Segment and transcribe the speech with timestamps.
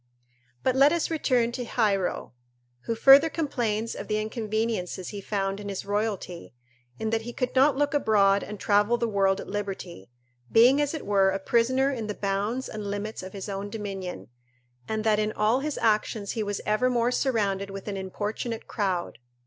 [0.63, 2.33] But let us return to Hiero,
[2.85, 6.55] who further complains of the inconveniences he found in his royalty,
[6.97, 10.09] in that he could not look abroad and travel the world at liberty,
[10.51, 14.29] being as it were a prisoner in the bounds and limits of his own dominion,
[14.87, 19.19] and that in all his actions he was evermore surrounded with an importunate crowd.